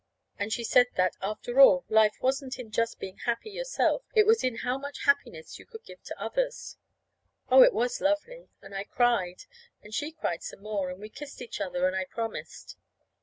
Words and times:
And 0.39 0.51
she 0.51 0.63
said 0.63 0.87
that, 0.95 1.15
after 1.21 1.59
all, 1.59 1.85
life 1.87 2.15
wasn't 2.21 2.57
in 2.57 2.71
just 2.71 2.97
being 2.99 3.17
happy 3.19 3.51
yourself. 3.51 4.01
It 4.15 4.25
was 4.25 4.43
in 4.43 4.55
how 4.65 4.79
much 4.79 5.05
happiness 5.05 5.59
you 5.59 5.65
could 5.67 5.83
give 5.85 6.01
to 6.05 6.19
others. 6.19 6.77
Oh, 7.51 7.61
it 7.61 7.71
was 7.71 8.01
lovely! 8.01 8.49
And 8.63 8.73
I 8.73 8.83
cried, 8.83 9.43
and 9.83 9.93
she 9.93 10.11
cried 10.11 10.41
some 10.41 10.63
more, 10.63 10.89
and 10.89 10.99
we 10.99 11.09
kissed 11.09 11.39
each 11.39 11.61
other, 11.61 11.85
and 11.85 11.95
I 11.95 12.05
promised. 12.05 12.77